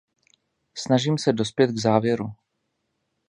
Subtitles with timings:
[0.77, 2.25] Snažím se dospět k závěru.